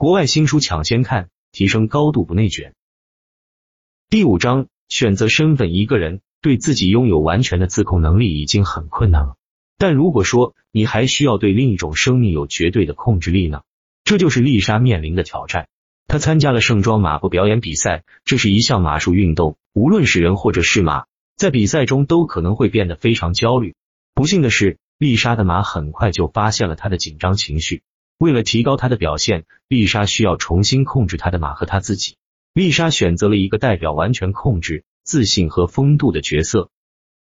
[0.00, 2.72] 国外新书抢先看，提升高度不内卷。
[4.08, 5.74] 第五章，选择身份。
[5.74, 9.36] 一个人对自己拥有完全的自控能力已经很困难了，
[9.76, 13.60] 但如果说你还需要对另一种生命有绝对的控制力呢？
[14.02, 15.68] 这就是丽莎面临的挑战。
[16.06, 21.04] 她参加了盛装马步表演比赛，这是一项马术运动，无论是人或者是马，
[21.36, 23.74] 在比赛中都可能会变得非常焦虑。
[24.14, 27.82] 不幸的是，丽莎的马很快就发现了她的紧张情绪。
[28.20, 32.16] 为了提高她的表现，丽莎需要重新控制她的马和她自己。
[32.52, 36.68] 丽莎选择了一个代表完全控制、自信和风度的角色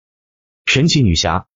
[0.64, 1.48] ——神奇女侠。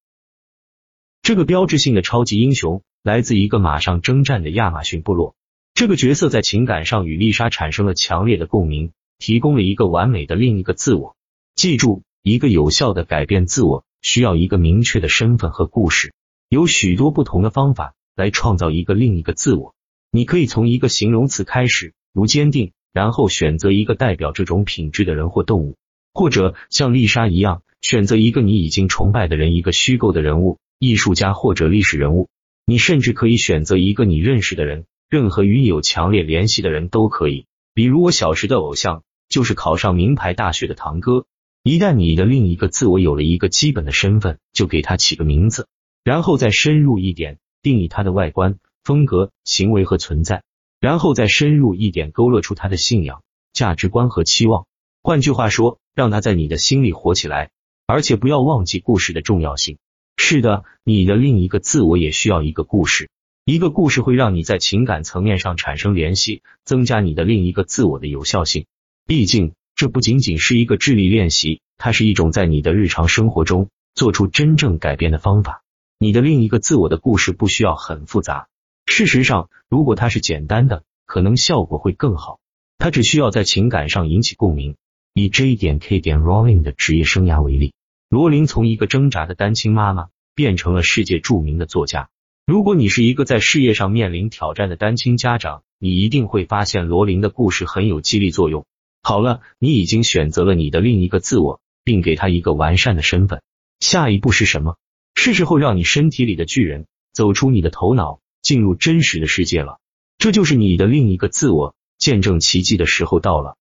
[1.23, 5.37] 这个标志性的超级英雄来自一个马上征战的亚马逊部落。
[5.75, 11.15] 这个角色在情感上与丽莎产生了强烈的共鸣，提供了一个完美的另一个自我。
[11.55, 16.13] 记住，一个有效的改变自我需要一个明确的身份和故事，
[16.49, 17.95] 有许多不同的方法。
[18.21, 19.75] 来创造一个另一个自我，
[20.13, 25.77] 你可以从一个形容词开始，如坚定，然后选择一个代表这种品质的人或动物，
[26.13, 32.29] 或者像丽莎一样，选择一个你已经崇拜的人，一个虚构的人物，艺术家或者历史人物。
[32.67, 37.47] 你甚至可以选择一个你认识的人，任何与你有强烈联系的人都可以。
[37.73, 41.25] 比如我小时的偶像就是考上名牌大学的堂哥。
[41.63, 45.69] 一旦你的另一个自我有了一个基本的身份，就给他起个名字，
[46.05, 47.39] 然后再深入一点。
[47.63, 50.43] 定义他的外观、风格、行为和存在，
[50.81, 53.23] 然后再深入一点，勾勒出他的信仰、
[53.53, 54.67] 价值观和期望。
[55.03, 57.51] 换句话说，让他在你的心里活起来，
[57.87, 59.79] 而且不要忘记故事的重要性。
[60.17, 63.09] 是的，你的另一个自我也需要一个故事，
[63.45, 68.67] 一个故事会让你在情感层面上产生联系，增加你的另一个自我的有效性。
[69.07, 75.63] 毕竟，这不仅仅是一个智力练习，它是一种在你的日常生活中做出真正改变的方法。
[76.03, 78.49] 你的另一个自我的故事不需要很复杂。
[78.87, 82.41] 事实上，如果它是简单的，可能效果会更好。
[82.79, 84.77] 它只需要在情感上引起共鸣。
[85.13, 87.75] 以 J 点 K 点 Rowling 的职业生涯为例，
[88.09, 92.09] 罗琳从一个挣扎的单亲妈妈变成了世界著名的作家。
[92.47, 98.65] 如果你是一个在事业上面临挑战的单亲家长，你一定会发现罗琳的故事很有激励作用。
[99.03, 103.43] 好了，你已经选择了你的另一个自我，并给他一个完善的身份。
[103.81, 104.79] 下一步是什么？
[105.23, 109.79] 是时候让你身体里的巨人走出你的头脑，进入真实的世界了。
[110.17, 113.59] 这就是你的另一个自我，见证奇迹的时候到了。